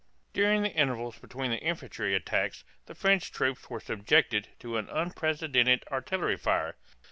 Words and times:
During 0.33 0.63
the 0.63 0.73
intervals 0.73 1.19
between 1.19 1.51
the 1.51 1.59
infantry 1.59 2.15
attacks 2.15 2.63
the 2.87 2.95
French 2.95 3.31
troops 3.31 3.69
were 3.69 3.79
subjected 3.79 4.49
to 4.57 4.77
an 4.77 4.89
unprecedented 4.89 5.83
artillery 5.91 6.37
fire. 6.37 6.75